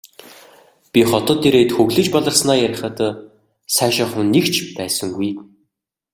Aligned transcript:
Би 0.91 0.99
хотод 1.09 1.39
ирээд 1.47 1.71
хөглөж 1.75 2.07
баларснаа 2.15 2.57
ярихад 2.67 2.97
сайшаах 3.77 4.09
хүн 4.13 4.27
нэг 4.33 4.45
ч 4.53 4.55
байсангүй. 4.77 5.29